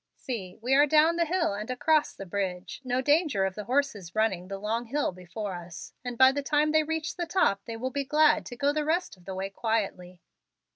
"See, 0.15 0.57
we 0.63 0.73
are 0.73 0.87
down 0.87 1.17
the 1.17 1.25
hill 1.27 1.53
and 1.53 1.69
across 1.69 2.15
the 2.15 2.25
bridge. 2.25 2.81
No 2.83 3.01
danger 3.03 3.45
of 3.45 3.53
the 3.53 3.65
horses 3.65 4.15
running 4.15 4.45
up 4.45 4.49
the 4.49 4.57
long 4.57 4.85
hill 4.85 5.11
before 5.11 5.53
us, 5.53 5.93
and 6.03 6.17
by 6.17 6.31
the 6.31 6.41
time 6.41 6.71
they 6.71 6.81
reach 6.81 7.17
the 7.17 7.27
top 7.27 7.61
they 7.65 7.77
will 7.77 7.91
be 7.91 8.03
glad 8.03 8.43
to 8.47 8.55
go 8.55 8.73
the 8.73 8.83
rest 8.83 9.15
of 9.15 9.25
the 9.25 9.35
way 9.35 9.51
quietly." 9.51 10.19